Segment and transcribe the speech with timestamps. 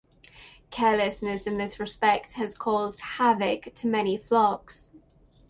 [0.71, 4.89] Carelessness in this respect has caused havoc to many flocks.